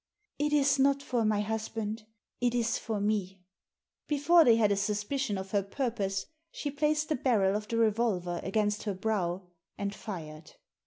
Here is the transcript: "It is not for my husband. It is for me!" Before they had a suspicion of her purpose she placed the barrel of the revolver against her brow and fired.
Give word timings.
"It 0.39 0.51
is 0.51 0.79
not 0.79 1.03
for 1.03 1.23
my 1.23 1.41
husband. 1.41 2.07
It 2.39 2.55
is 2.55 2.79
for 2.79 2.99
me!" 2.99 3.43
Before 4.07 4.43
they 4.43 4.55
had 4.55 4.71
a 4.71 4.75
suspicion 4.75 5.37
of 5.37 5.51
her 5.51 5.61
purpose 5.61 6.25
she 6.49 6.71
placed 6.71 7.09
the 7.09 7.15
barrel 7.15 7.55
of 7.55 7.67
the 7.67 7.77
revolver 7.77 8.39
against 8.41 8.81
her 8.85 8.95
brow 8.95 9.43
and 9.77 9.93
fired. 9.93 10.53